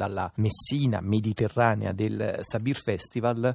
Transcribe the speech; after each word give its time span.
dalla 0.00 0.32
Messina 0.36 1.02
mediterranea 1.02 1.92
del 1.92 2.38
Sabir 2.40 2.76
Festival 2.76 3.54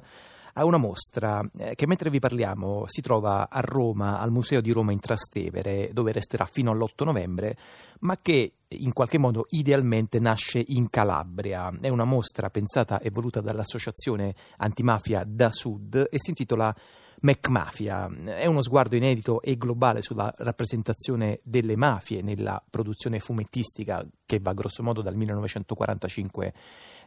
a 0.58 0.64
una 0.64 0.78
mostra 0.78 1.46
eh, 1.58 1.74
che 1.74 1.86
mentre 1.86 2.10
vi 2.10 2.18
parliamo 2.18 2.84
si 2.86 3.00
trova 3.00 3.48
a 3.50 3.60
Roma, 3.60 4.20
al 4.20 4.30
Museo 4.30 4.60
di 4.60 4.72
Roma 4.72 4.92
in 4.92 5.00
Trastevere, 5.00 5.90
dove 5.92 6.12
resterà 6.12 6.46
fino 6.46 6.70
all'8 6.70 7.04
novembre, 7.04 7.56
ma 8.00 8.18
che 8.20 8.52
in 8.68 8.92
qualche 8.92 9.18
modo 9.18 9.46
idealmente 9.50 10.18
nasce 10.18 10.62
in 10.66 10.88
Calabria. 10.90 11.72
È 11.80 11.88
una 11.88 12.04
mostra 12.04 12.50
pensata 12.50 13.00
e 13.00 13.10
voluta 13.10 13.40
dall'associazione 13.40 14.34
antimafia 14.56 15.24
da 15.26 15.52
Sud 15.52 16.08
e 16.10 16.18
si 16.18 16.30
intitola 16.30 16.74
MacMafia. 17.20 18.10
È 18.24 18.46
uno 18.46 18.62
sguardo 18.62 18.96
inedito 18.96 19.40
e 19.40 19.56
globale 19.56 20.02
sulla 20.02 20.32
rappresentazione 20.38 21.40
delle 21.42 21.76
mafie 21.76 22.22
nella 22.22 22.62
produzione 22.68 23.20
fumettistica 23.20 24.06
che 24.26 24.38
va 24.40 24.52
grossomodo 24.52 25.02
dal 25.02 25.14
1945 25.14 26.52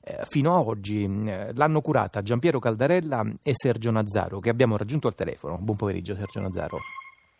eh, 0.01 0.25
fino 0.27 0.55
a 0.55 0.61
oggi. 0.61 1.07
L'hanno 1.53 1.81
curata 1.81 2.21
Giampiero 2.21 2.59
Caldarella 2.59 3.25
e 3.43 3.51
Sergio 3.53 3.91
Nazzaro 3.91 4.39
che 4.39 4.49
abbiamo 4.49 4.77
raggiunto 4.77 5.07
al 5.07 5.15
telefono. 5.15 5.57
Buon 5.57 5.77
pomeriggio 5.77 6.15
Sergio 6.15 6.39
Nazzaro. 6.41 6.79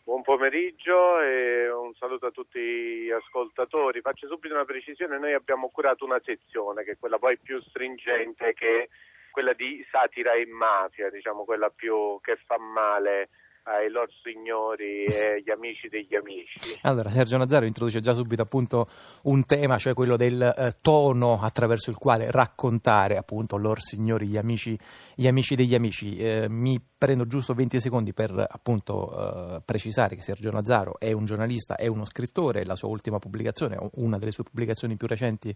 Buon 0.03 0.22
pomeriggio 0.23 1.22
e 1.22 1.70
un 1.70 1.94
saluto 1.94 2.27
a 2.27 2.31
tutti 2.31 2.59
gli 2.59 3.12
ascoltatori. 3.12 4.02
Faccio 4.02 4.27
subito 4.27 4.53
una 4.53 4.66
precisione, 4.66 5.20
noi 5.20 5.34
abbiamo 5.34 5.70
curato 5.70 6.05
una 6.05 6.20
sezione 6.23 6.84
che 6.84 6.91
è 6.91 6.98
quella 6.99 7.20
poi 7.20 7.38
più 7.38 7.59
stringente 7.59 8.53
che 8.53 8.89
quella 9.31 9.53
di 9.53 9.85
satira 9.91 10.34
e 10.34 10.45
mafia, 10.48 11.09
diciamo 11.09 11.44
quella 11.44 11.70
più 11.70 12.20
che 12.22 12.38
fa 12.45 12.58
male 12.58 13.30
ai 13.63 13.90
loro 13.90 14.08
signori 14.23 15.05
e 15.05 15.34
agli 15.34 15.49
amici 15.52 15.88
degli 15.88 16.16
amici. 16.16 16.80
Allora, 16.84 17.09
Sergio 17.09 17.38
Nazzaro 17.38 17.66
introduce 17.66 18.00
già 18.00 18.13
subito 18.13 18.41
appunto 18.41 18.88
un 19.23 19.45
tema, 19.45 19.77
cioè 19.77 19.94
quello 19.94 20.16
del 20.16 20.41
eh, 20.41 20.77
tono 20.81 21.40
attraverso 21.41 21.90
il 21.90 21.98
quale 21.98 22.31
raccontare 22.31 23.17
appunto 23.17 23.58
loro 23.58 23.80
signori, 23.80 24.27
gli 24.27 24.38
amici, 24.38 24.77
gli 25.16 25.27
amici 25.27 25.55
degli 25.55 25.76
amici. 25.76 26.17
Eh, 26.17 26.48
mi 26.50 26.80
prendo 27.00 27.25
giusto 27.28 27.53
20 27.53 27.80
secondi 27.80 28.14
per 28.14 28.45
appunto 28.50 29.56
eh, 29.56 29.61
precisare 29.64 30.16
che 30.16 30.22
Sergio 30.22 30.52
Nazzaro 30.52 31.00
è 31.00 31.11
un 31.11 31.26
giornalista, 31.26 31.76
è 31.76 31.88
uno 31.88 32.05
scrittore, 32.05 32.66
la 32.66 32.76
sua 32.76 32.89
ultima 32.89 33.20
pubblicazione, 33.20 33.78
una 33.95 34.17
delle 34.17 34.31
sue 34.31 34.44
pubblicazioni 34.44 34.98
più 34.98 35.08
recenti 35.08 35.55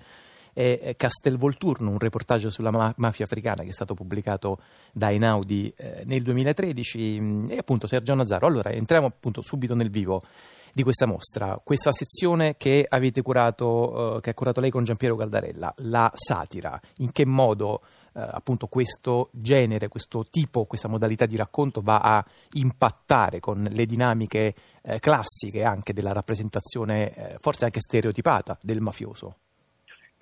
è 0.54 0.94
Castelvolturno, 0.96 1.90
un 1.90 2.00
reportage 2.00 2.50
sulla 2.50 2.72
ma- 2.72 2.94
mafia 2.98 3.26
africana 3.26 3.64
che 3.64 3.70
è 3.70 3.74
stato 3.74 3.94
pubblicato 3.94 4.60
da 4.92 5.12
Einaudi 5.12 5.74
eh, 5.76 6.04
nel 6.06 6.22
2013 6.22 7.20
mm, 7.20 7.52
e 7.52 7.58
appunto 7.58 7.88
Sergio 7.88 8.14
Nazzaro. 8.14 8.48
Allora 8.48 8.70
entriamo 8.70 9.08
appunto 9.08 9.42
subito 9.42 9.76
nel 9.76 9.90
vivo 9.90 10.24
di 10.74 10.82
questa 10.82 11.06
mostra, 11.06 11.62
questa 11.64 11.92
sezione 11.92 12.58
che 12.58 12.86
avete 12.88 13.22
curato, 13.22 14.18
eh, 14.18 14.22
che 14.22 14.32
ha 14.32 14.34
curato 14.34 14.60
lei 14.60 14.72
con 14.72 14.84
Giampiero 14.84 15.16
Caldarella, 15.16 15.72
la 15.78 16.12
satira, 16.16 16.80
in 16.98 17.12
che 17.12 17.26
modo 17.26 17.82
eh, 18.16 18.20
appunto 18.20 18.66
questo 18.68 19.30
genere, 19.34 19.88
questo 19.88 20.26
tipo, 20.30 20.66
questa 20.66 20.88
modalità 20.88 21.28
di 21.28 21.36
racconto 21.36 21.82
va 21.82 22.00
a 22.00 22.26
impattare 22.54 23.40
con 23.40 23.68
le 23.70 23.86
dinamiche 23.86 24.56
eh, 24.82 25.00
classiche 25.00 25.64
anche 25.64 25.94
della 25.94 26.12
rappresentazione, 26.12 27.14
eh, 27.14 27.38
forse 27.40 27.66
anche 27.66 27.80
stereotipata, 27.80 28.58
del 28.60 28.82
mafioso? 28.82 29.38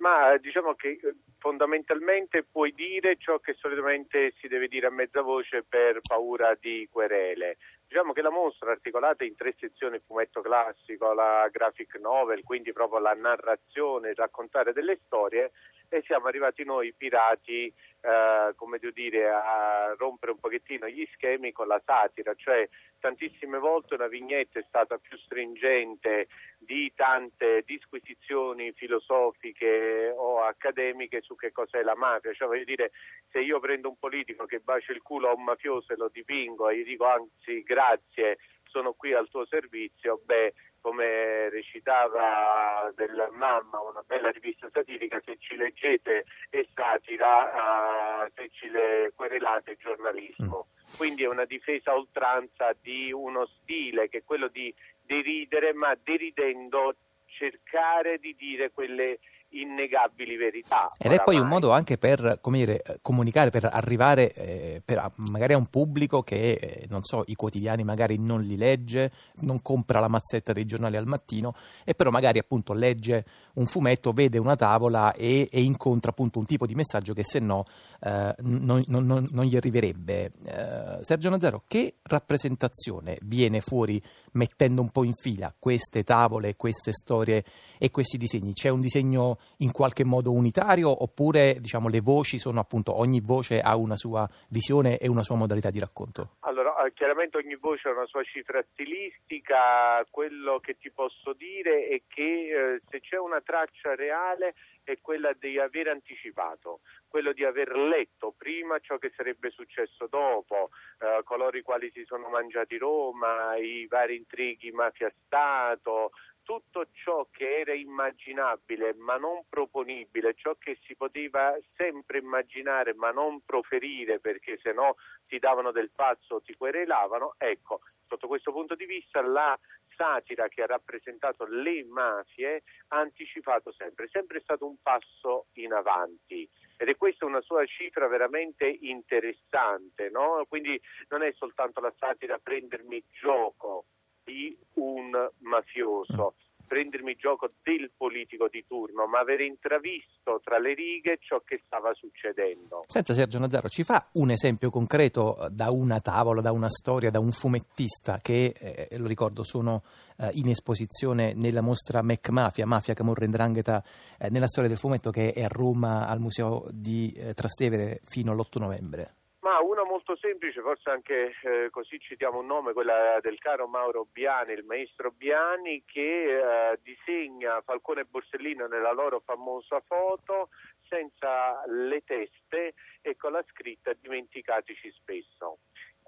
Ma 0.02 0.36
diciamo 0.38 0.74
che 0.74 0.98
eh, 1.00 1.14
fondamentalmente 1.38 2.42
puoi 2.42 2.72
dire 2.74 3.16
ciò 3.18 3.38
che 3.38 3.54
solitamente 3.54 4.34
si 4.40 4.48
deve 4.48 4.66
dire 4.66 4.88
a 4.88 4.90
mezza 4.90 5.22
voce 5.22 5.62
per 5.62 6.00
paura 6.02 6.56
di 6.58 6.88
querele. 6.90 7.58
Diciamo 7.86 8.12
che 8.12 8.20
la 8.20 8.30
mostra 8.30 8.72
articolata 8.72 9.22
in 9.22 9.36
tre 9.36 9.54
sezioni, 9.56 9.96
il 9.96 10.02
fumetto 10.04 10.40
classico, 10.40 11.12
la 11.12 11.48
graphic 11.52 12.00
novel, 12.00 12.42
quindi 12.42 12.72
proprio 12.72 12.98
la 12.98 13.14
narrazione, 13.14 14.08
il 14.10 14.16
raccontare 14.16 14.72
delle 14.72 14.98
storie 15.06 15.52
e 15.96 16.02
siamo 16.06 16.26
arrivati 16.26 16.64
noi 16.64 16.92
pirati 16.92 17.72
eh, 18.04 18.52
come 18.56 18.78
devo 18.78 18.92
dire, 18.92 19.28
a 19.28 19.94
rompere 19.96 20.32
un 20.32 20.40
pochettino 20.40 20.88
gli 20.88 21.06
schemi 21.14 21.52
con 21.52 21.68
la 21.68 21.80
satira, 21.84 22.34
cioè 22.34 22.68
tantissime 22.98 23.58
volte 23.58 23.94
una 23.94 24.08
vignetta 24.08 24.58
è 24.58 24.64
stata 24.66 24.98
più 24.98 25.16
stringente 25.18 26.26
di 26.58 26.92
tante 26.96 27.62
disquisizioni 27.64 28.72
filosofiche 28.72 30.12
o 30.16 30.42
accademiche 30.42 31.20
su 31.20 31.36
che 31.36 31.52
cos'è 31.52 31.82
la 31.82 31.94
mafia, 31.94 32.32
cioè 32.32 32.48
voglio 32.48 32.64
dire 32.64 32.90
se 33.30 33.40
io 33.40 33.60
prendo 33.60 33.88
un 33.88 33.98
politico 33.98 34.46
che 34.46 34.58
bacia 34.58 34.92
il 34.92 35.02
culo 35.02 35.28
a 35.28 35.34
un 35.34 35.44
mafioso 35.44 35.92
e 35.92 35.96
lo 35.96 36.08
dipingo 36.08 36.68
e 36.70 36.78
gli 36.78 36.84
dico 36.84 37.06
anzi 37.06 37.62
grazie 37.62 38.38
sono 38.64 38.94
qui 38.94 39.12
al 39.12 39.28
tuo 39.28 39.46
servizio, 39.46 40.20
beh 40.24 40.54
come 40.82 41.48
recitava 41.48 42.92
della 42.94 43.30
mamma, 43.30 43.80
una 43.80 44.02
bella 44.04 44.30
rivista 44.30 44.68
satirica, 44.70 45.22
se 45.24 45.38
ci 45.38 45.56
leggete 45.56 46.24
è 46.50 46.66
satira, 46.74 48.24
uh, 48.24 48.30
se 48.34 48.50
ci 48.52 48.68
le 48.68 49.12
querelate 49.14 49.72
è 49.72 49.76
giornalismo. 49.78 50.66
Mm. 50.68 50.96
Quindi 50.98 51.22
è 51.22 51.28
una 51.28 51.44
difesa 51.46 51.92
a 51.92 51.96
oltranza 51.96 52.74
di 52.80 53.12
uno 53.12 53.46
stile 53.46 54.08
che 54.08 54.18
è 54.18 54.24
quello 54.24 54.48
di 54.48 54.74
deridere, 55.00 55.72
ma 55.72 55.96
deridendo 56.02 56.96
cercare 57.26 58.18
di 58.18 58.34
dire 58.36 58.72
quelle 58.72 59.20
innegabili 59.52 60.36
verità. 60.36 60.90
Ed 60.98 61.06
oramai. 61.06 61.18
è 61.18 61.22
poi 61.22 61.38
un 61.38 61.48
modo 61.48 61.70
anche 61.70 61.98
per 61.98 62.40
dire, 62.42 62.82
comunicare, 63.02 63.50
per 63.50 63.68
arrivare 63.70 64.32
eh, 64.32 64.82
per, 64.84 65.12
magari 65.30 65.54
a 65.54 65.56
un 65.56 65.66
pubblico 65.66 66.22
che, 66.22 66.52
eh, 66.52 66.86
non 66.88 67.02
so, 67.02 67.24
i 67.26 67.34
quotidiani 67.34 67.84
magari 67.84 68.18
non 68.18 68.42
li 68.42 68.56
legge, 68.56 69.10
non 69.40 69.60
compra 69.62 70.00
la 70.00 70.08
mazzetta 70.08 70.52
dei 70.52 70.64
giornali 70.64 70.96
al 70.96 71.06
mattino, 71.06 71.54
e 71.84 71.94
però 71.94 72.10
magari 72.10 72.38
appunto 72.38 72.72
legge 72.72 73.24
un 73.54 73.66
fumetto, 73.66 74.12
vede 74.12 74.38
una 74.38 74.56
tavola 74.56 75.12
e, 75.12 75.48
e 75.50 75.62
incontra 75.62 76.10
appunto 76.10 76.38
un 76.38 76.46
tipo 76.46 76.66
di 76.66 76.74
messaggio 76.74 77.12
che 77.12 77.24
se 77.24 77.38
no 77.38 77.64
eh, 78.00 78.34
non, 78.40 78.82
non, 78.86 79.06
non, 79.06 79.28
non, 79.30 79.44
gli 79.44 79.56
arriverebbe. 79.56 80.32
Eh, 80.44 81.04
Sergio 81.04 81.30
Nazzaro, 81.30 81.64
che 81.66 81.96
rappresentazione 82.02 83.18
viene 83.22 83.60
fuori 83.60 84.02
mettendo 84.32 84.80
un 84.80 84.90
po' 84.90 85.04
in 85.04 85.14
fila 85.14 85.54
queste 85.58 86.02
tavole, 86.04 86.56
queste 86.56 86.92
storie 86.92 87.44
e 87.78 87.90
questi 87.90 88.16
disegni? 88.16 88.52
C'è 88.52 88.68
un 88.68 88.80
disegno 88.80 89.38
in 89.58 89.72
qualche 89.72 90.04
modo 90.04 90.32
unitario 90.32 91.02
oppure 91.02 91.56
diciamo, 91.60 91.88
le 91.88 92.00
voci 92.00 92.38
sono 92.38 92.60
appunto 92.60 92.98
ogni 92.98 93.20
voce 93.20 93.60
ha 93.60 93.76
una 93.76 93.96
sua 93.96 94.28
visione 94.48 94.98
e 94.98 95.08
una 95.08 95.22
sua 95.22 95.36
modalità 95.36 95.70
di 95.70 95.78
racconto? 95.78 96.36
Allora, 96.40 96.84
eh, 96.84 96.92
chiaramente 96.92 97.36
ogni 97.36 97.56
voce 97.56 97.88
ha 97.88 97.92
una 97.92 98.06
sua 98.06 98.22
cifra 98.24 98.62
stilistica, 98.72 100.04
quello 100.10 100.58
che 100.60 100.76
ti 100.78 100.90
posso 100.90 101.32
dire 101.32 101.86
è 101.86 102.02
che 102.08 102.22
eh, 102.22 102.80
se 102.88 103.00
c'è 103.00 103.18
una 103.18 103.40
traccia 103.40 103.94
reale 103.94 104.54
è 104.84 104.98
quella 105.00 105.32
di 105.38 105.58
aver 105.58 105.88
anticipato, 105.88 106.80
quello 107.06 107.32
di 107.32 107.44
aver 107.44 107.76
letto 107.76 108.34
prima 108.36 108.78
ciò 108.80 108.98
che 108.98 109.12
sarebbe 109.14 109.50
successo 109.50 110.06
dopo, 110.08 110.70
eh, 110.98 111.22
coloro 111.24 111.56
i 111.56 111.62
quali 111.62 111.90
si 111.94 112.04
sono 112.04 112.28
mangiati 112.28 112.78
Roma, 112.78 113.56
i 113.56 113.86
vari 113.86 114.16
intrighi 114.16 114.70
mafia-stato, 114.72 116.10
tutto 116.42 116.86
ciò 116.92 117.26
che 117.30 117.60
era 117.60 117.72
immaginabile 117.72 118.94
ma 118.94 119.16
non 119.16 119.42
proponibile, 119.48 120.34
ciò 120.34 120.54
che 120.58 120.78
si 120.84 120.94
poteva 120.96 121.56
sempre 121.76 122.18
immaginare 122.18 122.94
ma 122.94 123.10
non 123.10 123.42
proferire 123.44 124.20
perché 124.20 124.58
se 124.62 124.72
no 124.72 124.96
ti 125.26 125.38
davano 125.38 125.70
del 125.70 125.90
pazzo 125.94 126.36
o 126.36 126.42
ti 126.42 126.54
querelavano, 126.54 127.34
ecco, 127.38 127.80
sotto 128.06 128.26
questo 128.26 128.52
punto 128.52 128.74
di 128.74 128.84
vista 128.84 129.22
la 129.22 129.58
satira 129.96 130.48
che 130.48 130.62
ha 130.62 130.66
rappresentato 130.66 131.44
le 131.44 131.84
mafie 131.84 132.62
ha 132.88 132.98
anticipato 132.98 133.72
sempre, 133.72 134.08
sempre 134.08 134.40
stato 134.40 134.66
un 134.66 134.76
passo 134.82 135.46
in 135.54 135.72
avanti 135.72 136.48
ed 136.76 136.88
è 136.88 136.96
questa 136.96 137.26
una 137.26 137.40
sua 137.40 137.64
cifra 137.66 138.08
veramente 138.08 138.66
interessante, 138.66 140.10
no? 140.10 140.44
quindi 140.48 140.80
non 141.08 141.22
è 141.22 141.32
soltanto 141.32 141.80
la 141.80 141.94
satira 141.98 142.38
prendermi 142.38 143.04
gioco 143.10 143.86
di 144.24 144.56
un 144.74 145.10
mafioso, 145.38 146.34
prendermi 146.72 147.16
gioco 147.16 147.50
del 147.62 147.90
politico 147.94 148.48
di 148.50 148.64
turno, 148.66 149.06
ma 149.06 149.18
aver 149.18 149.42
intravisto 149.42 150.40
tra 150.42 150.58
le 150.58 150.72
righe 150.72 151.18
ciò 151.20 151.42
che 151.44 151.60
stava 151.66 151.92
succedendo. 151.92 152.84
Senta 152.86 153.12
Sergio 153.12 153.38
Nazzaro, 153.38 153.68
ci 153.68 153.84
fa 153.84 154.08
un 154.12 154.30
esempio 154.30 154.70
concreto 154.70 155.36
eh, 155.36 155.50
da 155.50 155.70
una 155.70 156.00
tavola, 156.00 156.40
da 156.40 156.50
una 156.50 156.70
storia, 156.70 157.10
da 157.10 157.18
un 157.18 157.30
fumettista 157.30 158.20
che, 158.22 158.54
eh, 158.58 158.96
lo 158.96 159.06
ricordo, 159.06 159.42
sono 159.42 159.82
eh, 160.16 160.30
in 160.32 160.48
esposizione 160.48 161.34
nella 161.34 161.60
mostra 161.60 162.00
Mac 162.00 162.30
Mafia, 162.30 162.64
Mafia 162.64 162.94
Camorra 162.94 163.26
Ndrangheta, 163.26 163.84
eh, 164.18 164.30
nella 164.30 164.48
storia 164.48 164.70
del 164.70 164.78
fumetto 164.78 165.10
che 165.10 165.34
è 165.34 165.42
a 165.42 165.48
Roma 165.48 166.08
al 166.08 166.20
Museo 166.20 166.66
di 166.70 167.12
eh, 167.12 167.34
Trastevere 167.34 168.00
fino 168.04 168.32
all'8 168.32 168.58
novembre. 168.58 169.14
Ma 169.52 169.60
una 169.60 169.84
molto 169.84 170.16
semplice, 170.16 170.62
forse 170.62 170.88
anche 170.88 171.34
eh, 171.42 171.68
così 171.68 172.00
citiamo 172.00 172.38
un 172.38 172.46
nome, 172.46 172.72
quella 172.72 173.20
del 173.20 173.38
caro 173.38 173.68
Mauro 173.68 174.06
Biani, 174.10 174.54
il 174.54 174.64
maestro 174.64 175.10
Biani, 175.10 175.84
che 175.84 176.70
eh, 176.70 176.78
disegna 176.82 177.60
Falcone 177.60 178.00
e 178.00 178.04
Borsellino 178.06 178.66
nella 178.66 178.92
loro 178.92 179.20
famosa 179.20 179.78
foto 179.80 180.48
senza 180.88 181.62
le 181.66 182.02
teste 182.02 182.72
e 183.02 183.14
con 183.16 183.32
la 183.32 183.44
scritta 183.50 183.92
dimenticatici 183.92 184.90
spesso. 184.92 185.58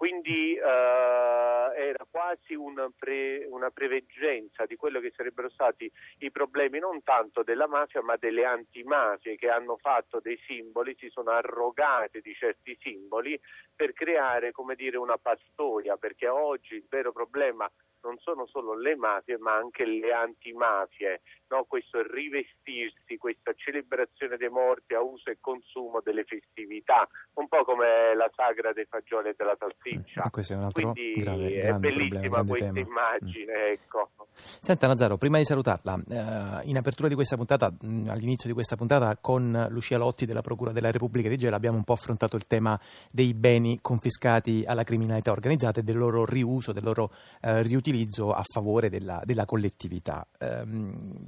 Quindi 0.05 0.55
eh, 0.55 0.61
era 0.61 2.07
quasi 2.11 2.53
una, 2.53 2.93
pre, 2.95 3.47
una, 3.49 3.71
preveggenza 3.71 4.67
di 4.67 4.77
quello 4.77 5.01
che 5.01 5.11
sarebbero 5.17 5.49
stati 5.49 5.91
i 6.19 6.31
problemi 6.31 6.79
non 6.79 7.03
tanto 7.03 7.43
della 7.43 7.67
mafia 7.67 8.03
ma 8.03 8.17
delle 8.17 8.45
antimafie 8.45 9.37
che 9.37 9.49
hanno 9.49 9.79
fatto 9.79 10.21
dei 10.21 10.39
simboli, 10.47 10.95
si 10.99 11.09
sono 11.09 11.31
arrogate 11.31 12.21
di 12.21 12.35
certi 12.35 12.77
simboli 12.83 13.41
per 13.75 13.95
creare 13.95 14.53
come 14.53 14.75
dire, 14.75 14.99
una 14.99 15.17
pastoia, 15.17 15.97
perché 15.97 16.29
oggi 16.29 16.75
il 16.75 16.85
vero 16.87 17.11
problema 17.11 17.67
non 18.05 18.19
sono 18.19 18.47
solo 18.47 18.75
le 18.75 18.95
mafie 18.97 19.39
ma 19.39 19.55
anche 19.55 19.85
le 19.85 20.13
antimafie, 20.13 21.23
no? 21.49 21.65
questo 21.65 22.03
rivestirsi, 22.03 23.17
questa 23.17 23.53
celebrazione 23.55 24.37
dei 24.37 24.51
morti 24.51 24.95
a 24.95 25.01
uso 25.01 25.31
e 25.31 25.39
consumo 25.41 26.01
delle 26.01 26.25
festività, 26.25 27.09
un 27.35 27.49
po' 27.49 27.65
come 27.65 28.15
la 28.15 28.31
sagra 28.35 28.73
dei 28.73 28.85
fagioli 28.85 29.31
e 29.31 29.35
della 29.37 29.57
salsiccia. 29.59 29.94
Eh, 29.95 30.31
questo 30.31 30.53
è 30.53 30.57
un 30.57 30.63
altro 30.65 30.93
Quindi 30.93 31.21
grave, 31.21 31.59
è 31.59 31.73
bellissima 31.75 32.21
problema, 32.21 32.45
questa 32.45 32.73
tema. 32.73 32.89
immagine. 32.89 33.53
Mm. 33.53 33.73
Ecco. 33.73 34.11
Senta 34.37 34.89
Nazzaro, 34.89 35.17
prima 35.17 35.39
di 35.39 35.45
salutarla, 35.45 36.03
eh, 36.09 36.69
in 36.69 36.77
apertura 36.77 37.09
di 37.09 37.15
questa 37.15 37.37
puntata, 37.37 37.71
mh, 37.71 38.09
all'inizio 38.09 38.49
di 38.49 38.55
questa 38.55 38.75
puntata, 38.77 39.17
con 39.21 39.67
Lucia 39.71 39.97
Lotti 39.97 40.27
della 40.27 40.41
Procura 40.41 40.73
della 40.73 40.91
Repubblica 40.91 41.29
di 41.29 41.37
Gela 41.37 41.57
abbiamo 41.57 41.77
un 41.77 41.85
po' 41.85 41.93
affrontato 41.93 42.35
il 42.35 42.47
tema 42.47 42.79
dei 43.11 43.33
beni 43.35 43.79
confiscati 43.81 44.65
alla 44.67 44.83
criminalità 44.83 45.31
organizzata 45.31 45.81
e 45.81 45.83
del 45.85 45.97
loro 45.97 46.25
riuso, 46.25 46.73
del 46.73 46.83
loro 46.83 47.13
eh, 47.41 47.63
riutilizzo 47.63 48.33
a 48.33 48.43
favore 48.43 48.91
della, 48.91 49.21
della 49.25 49.45
collettività. 49.45 50.27
Eh, 50.39 50.65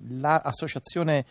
l'associazione 0.09 1.25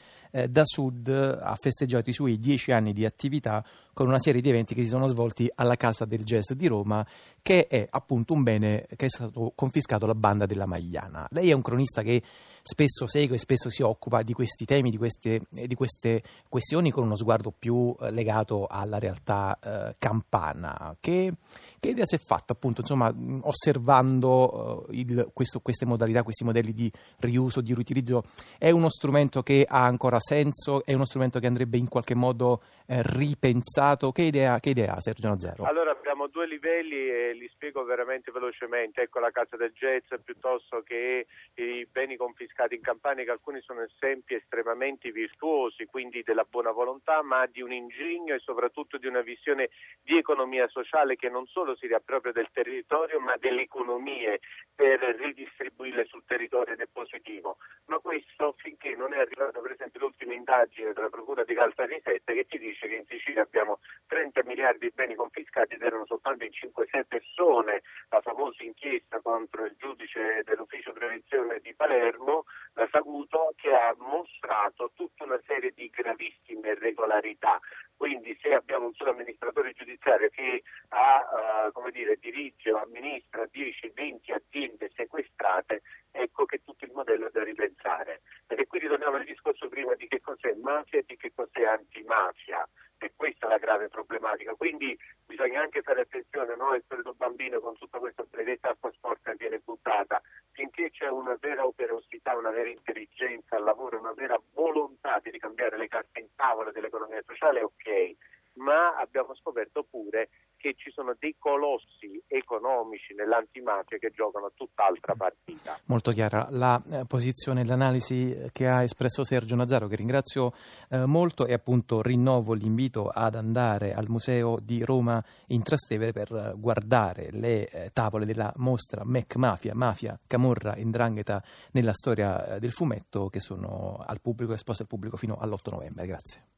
Da 0.49 0.63
Sud 0.65 1.07
ha 1.07 1.55
festeggiato 1.55 2.09
i 2.09 2.13
suoi 2.13 2.39
dieci 2.39 2.71
anni 2.71 2.93
di 2.93 3.05
attività 3.05 3.63
con 3.93 4.07
una 4.07 4.19
serie 4.19 4.41
di 4.41 4.49
eventi 4.49 4.75
che 4.75 4.83
si 4.83 4.89
sono 4.89 5.07
svolti 5.07 5.49
alla 5.55 5.77
Casa 5.77 6.03
del 6.03 6.23
Jazz 6.23 6.51
di 6.51 6.67
Roma, 6.67 7.05
che 7.45 7.67
è 7.67 7.87
appunto 7.87 8.33
un 8.33 8.41
bene 8.41 8.87
che 8.95 9.05
è 9.05 9.07
stato 9.07 9.51
confiscato 9.53 10.05
alla 10.05 10.15
banda 10.15 10.47
della 10.47 10.65
Magliana. 10.65 11.27
Lei 11.29 11.51
è 11.51 11.53
un 11.53 11.61
cronista 11.61 12.01
che 12.01 12.23
spesso 12.63 13.05
segue 13.05 13.35
e 13.35 13.37
spesso 13.37 13.69
si 13.69 13.83
occupa 13.83 14.23
di 14.23 14.33
questi 14.33 14.65
temi, 14.65 14.89
di 14.89 14.97
queste, 14.97 15.41
di 15.49 15.75
queste 15.75 16.23
questioni 16.49 16.89
con 16.89 17.03
uno 17.03 17.15
sguardo 17.15 17.53
più 17.57 17.95
eh, 18.01 18.09
legato 18.09 18.65
alla 18.65 18.97
realtà 18.97 19.59
eh, 19.63 19.95
campana. 19.99 20.97
Che, 20.99 21.33
che, 21.79 21.89
idea 21.89 22.05
si 22.05 22.15
è 22.15 22.17
fatta 22.17 22.53
appunto, 22.53 22.81
insomma, 22.81 23.13
osservando 23.41 24.87
eh, 24.89 24.95
il, 24.97 25.29
questo, 25.31 25.59
queste 25.59 25.85
modalità, 25.85 26.23
questi 26.23 26.43
modelli 26.43 26.73
di 26.73 26.91
riuso, 27.19 27.61
di 27.61 27.75
riutilizzo? 27.75 28.23
È 28.57 28.71
uno 28.71 28.89
strumento 28.89 29.43
che 29.43 29.67
ha 29.69 29.83
ancora 29.83 30.19
senso? 30.19 30.83
È 30.83 30.95
uno 30.95 31.05
strumento 31.05 31.37
che 31.37 31.45
andrebbe 31.45 31.77
in 31.77 31.89
qualche 31.89 32.15
modo 32.15 32.63
eh, 32.87 33.03
ripensato? 33.03 34.11
Che 34.11 34.23
idea, 34.23 34.59
che 34.59 34.71
idea 34.71 34.99
Sergio 34.99 35.27
Nazzaro? 35.27 35.65
Allora 35.65 35.91
abbiamo 35.91 36.25
due 36.27 36.47
livelli 36.47 37.04
e 37.09 37.33
li 37.33 37.47
spiego 37.49 37.83
veramente 37.83 38.31
velocemente. 38.31 39.01
Ecco 39.01 39.19
la 39.19 39.31
casa 39.31 39.55
del 39.55 39.73
jazz 39.73 40.13
piuttosto 40.23 40.81
che 40.81 41.27
i 41.55 41.87
beni 41.91 42.15
confiscati 42.15 42.75
in 42.75 42.81
Campania, 42.81 43.23
che 43.23 43.31
alcuni 43.31 43.61
sono 43.61 43.81
esempi 43.81 44.35
estremamente 44.35 45.11
virtuosi, 45.11 45.85
quindi 45.85 46.23
della 46.23 46.45
buona 46.49 46.71
volontà, 46.71 47.21
ma 47.21 47.45
di 47.45 47.61
un 47.61 47.71
ingegno 47.71 48.33
e 48.33 48.39
soprattutto 48.39 48.97
di 48.97 49.07
una 49.07 49.21
visione 49.21 49.69
di 50.01 50.17
economia 50.17 50.67
sociale 50.67 51.15
che 51.15 51.29
non 51.29 51.45
solo 51.47 51.75
si 51.75 51.87
riappropria 51.87 52.31
del 52.31 52.49
territorio, 52.51 53.19
ma 53.19 53.35
delle 53.37 53.61
economie 53.61 54.39
per 54.73 54.99
ridistribuirle 54.99 56.05
sul 56.05 56.23
territorio 56.25 56.73
ed 56.73 56.81
è 56.81 56.87
positivo. 56.91 57.57
Ma 57.85 57.99
questo 57.99 58.53
finché 58.57 58.95
non 58.95 59.13
è 59.13 59.19
arrivata 59.19 59.59
per 59.59 59.71
esempio 59.71 60.01
l'ultima 60.01 60.33
indagine 60.33 60.93
della 60.93 61.09
Procura 61.09 61.43
di 61.43 61.55
7 61.55 62.33
che 62.33 62.45
ci 62.47 62.57
dice 62.57 62.87
che 62.87 62.95
in 62.95 63.05
Sicilia 63.07 63.43
abbiamo 63.43 63.79
30 64.07 64.43
miliardi 64.43 64.87
di 64.87 64.91
beni 64.93 65.15
confiscati 65.15 65.73
ed 65.75 65.81
erano 65.81 66.05
soltanto 66.05 66.43
in 66.43 66.51
5-6 66.51 66.94
persone, 67.03 67.81
la 68.09 68.21
famosa 68.21 68.63
inchiesta 68.63 69.19
contro 69.19 69.65
il 69.65 69.75
giudice 69.77 70.41
dell'ufficio 70.45 70.93
prevenzione 70.93 71.59
di 71.59 71.73
Palermo, 71.73 72.45
la 72.73 72.87
Saguto, 72.89 73.53
che 73.57 73.73
ha 73.73 73.93
mostrato 73.97 74.91
tutta 74.95 75.25
una 75.25 75.39
serie 75.45 75.71
di 75.75 75.89
gravissime 75.89 76.69
irregolarità. 76.69 77.59
Quindi 77.97 78.37
se 78.41 78.53
abbiamo 78.53 78.87
un 78.87 78.93
solo 78.93 79.11
amministratore 79.11 79.73
giudiziario 79.73 80.29
che 80.29 80.63
ha, 80.89 81.67
uh, 81.67 81.71
come 81.71 81.91
dire, 81.91 82.17
dirige 82.17 82.71
o 82.71 82.81
amministra 82.81 83.43
10-20 83.51 84.33
aziende 84.33 84.91
sequestrate, 84.95 85.81
ecco 86.11 86.45
che 86.45 86.61
tutto 86.63 86.85
il 86.85 86.91
modello 86.93 87.27
è 87.27 87.31
da 87.31 87.43
ripensare. 87.43 88.21
Perché 88.45 88.67
qui 88.67 88.79
ritorniamo 88.79 89.15
al 89.15 89.23
discorso 89.23 89.67
prima 89.69 89.95
di 89.95 90.07
che 90.07 90.21
cos'è 90.21 90.53
mafia 90.55 90.99
e 90.99 91.03
di 91.05 91.15
che 91.17 91.31
cos'è 91.33 91.63
antimafia. 91.63 92.67
E 93.05 93.11
questa 93.15 93.45
è 93.45 93.49
la 93.49 93.59
grave 93.59 93.87
problematica. 93.87 94.55
Quindi 94.55 94.97
bisogna 95.27 95.61
anche 95.61 95.83
fare 95.83 96.01
attenzione, 96.01 96.55
no? 96.55 96.73
il 96.73 96.83
solito 96.87 97.13
bambino 97.13 97.59
con 97.59 97.77
tutta 97.77 97.99
questa 97.99 98.23
benedetta 98.23 98.69
acqua 98.69 98.91
sporca 98.93 99.31
viene 99.35 99.61
buttata. 99.63 100.19
Finché 100.53 100.89
c'è 100.89 101.07
una 101.07 101.37
vera 101.39 101.67
operosità, 101.67 102.35
una 102.35 102.49
vera 102.49 102.67
intelligenza 102.67 103.57
al 103.57 103.63
lavoro, 103.63 103.99
una 103.99 104.13
vera 104.13 104.41
volontà 104.53 105.19
di 105.21 105.29
ricambiare 105.29 105.77
le 105.77 105.87
carte 105.87 106.19
in 106.19 106.29
tavola 106.35 106.71
dell'economia 106.71 107.21
sociale, 107.27 107.61
ok. 107.61 108.15
Ma 108.55 108.95
abbiamo 108.97 109.35
scoperto 109.35 109.83
pure 109.83 110.29
che 110.65 110.73
ci 110.75 110.89
sono 110.91 111.15
dei 111.19 111.35
colossi 111.37 112.23
economici 112.27 113.13
nell'antimafia 113.13 113.97
che 113.97 114.11
giocano 114.11 114.51
tutt'altra 114.55 115.13
partita. 115.13 115.77
Molto 115.85 116.11
chiara 116.11 116.47
la 116.49 116.81
eh, 116.89 117.05
posizione 117.05 117.61
e 117.61 117.65
l'analisi 117.65 118.49
che 118.51 118.67
ha 118.67 118.81
espresso 118.81 119.23
Sergio 119.23 119.55
Nazzaro, 119.55 119.87
che 119.87 119.95
ringrazio 119.95 120.53
eh, 120.89 121.05
molto 121.05 121.45
e 121.45 121.53
appunto 121.53 122.01
rinnovo 122.01 122.53
l'invito 122.53 123.09
ad 123.09 123.35
andare 123.35 123.93
al 123.93 124.09
Museo 124.09 124.57
di 124.59 124.83
Roma 124.83 125.23
in 125.49 125.61
Trastevere 125.61 126.13
per 126.13 126.55
guardare 126.57 127.29
le 127.31 127.69
eh, 127.69 127.89
tavole 127.93 128.25
della 128.25 128.51
mostra 128.57 129.03
Mac 129.05 129.35
Mafia, 129.35 129.73
Mafia, 129.75 130.19
Camorra, 130.25 130.75
Indrangheta 130.77 131.43
nella 131.73 131.93
storia 131.93 132.55
eh, 132.55 132.59
del 132.59 132.71
fumetto 132.71 133.29
che 133.29 133.39
sono 133.39 134.03
al 134.03 134.21
pubblico, 134.21 134.53
esposte 134.53 134.83
al 134.83 134.89
pubblico 134.89 135.17
fino 135.17 135.35
all'8 135.35 135.71
novembre. 135.71 136.05
Grazie. 136.07 136.54